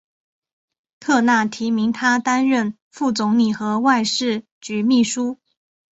[0.99, 5.37] 特纳提名他担任副总理和外事局秘书。